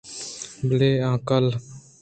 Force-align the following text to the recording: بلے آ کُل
بلے 0.67 0.91
آ 1.09 1.13
کُل 1.27 1.45